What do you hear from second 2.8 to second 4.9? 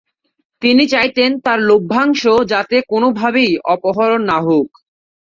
কোনভাবেই অপহরণ না হোক।